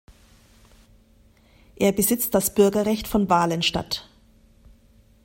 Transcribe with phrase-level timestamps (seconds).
[1.75, 4.09] Er besitzt das Bürgerrecht von Walenstadt.